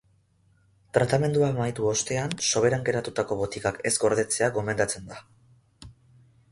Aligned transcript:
Tratamendua 0.97 1.49
amaitu 1.55 1.85
ostean 1.91 2.33
soberan 2.47 2.87
geratutako 2.89 3.39
botikak 3.43 3.79
ez 3.91 3.93
gordetzea 4.07 4.53
gomendatzen 4.59 5.09
da. 5.13 5.21